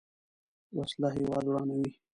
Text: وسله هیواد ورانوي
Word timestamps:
وسله 0.77 1.09
هیواد 1.17 1.45
ورانوي 1.47 1.91